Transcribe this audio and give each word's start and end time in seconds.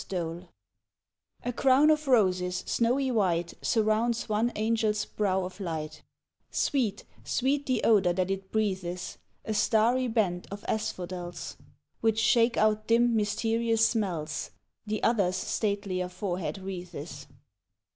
30 0.03 0.07
TWO 0.15 0.31
ANGELS 0.31 0.49
A 1.45 1.53
crown 1.53 1.89
of 1.91 2.07
roses 2.07 2.63
snowy 2.65 3.11
white 3.11 3.53
Surrounds 3.61 4.27
one 4.27 4.49
Angel's 4.55 5.05
brow 5.05 5.43
of 5.45 5.59
light, 5.59 6.01
Sweet, 6.49 7.05
sweet 7.23 7.67
the 7.67 7.83
odor 7.83 8.11
that 8.11 8.31
it 8.31 8.51
breathes; 8.51 9.19
A 9.45 9.53
starry 9.53 10.07
band 10.07 10.47
of 10.49 10.65
asphodels, 10.67 11.55
Which 11.99 12.17
shake 12.19 12.57
out 12.57 12.87
dim, 12.87 13.15
mysterious 13.15 13.87
smells, 13.87 14.49
The 14.87 15.03
other's 15.03 15.35
statelier 15.35 16.09
forehead 16.09 16.57
wreathes. 16.57 17.27